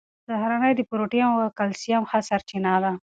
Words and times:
سهارنۍ 0.27 0.71
د 0.75 0.81
پروټین 0.89 1.27
او 1.31 1.41
کلسیم 1.59 2.01
ښه 2.09 2.19
سرچینه 2.29 2.73
ده. 2.83 2.91